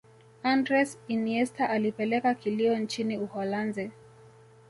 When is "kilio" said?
2.35-2.77